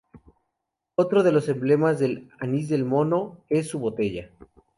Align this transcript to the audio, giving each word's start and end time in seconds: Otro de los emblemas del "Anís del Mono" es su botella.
Otro 0.95 1.21
de 1.21 1.31
los 1.31 1.47
emblemas 1.47 1.99
del 1.99 2.31
"Anís 2.39 2.69
del 2.69 2.85
Mono" 2.85 3.45
es 3.51 3.67
su 3.67 3.77
botella. 3.77 4.31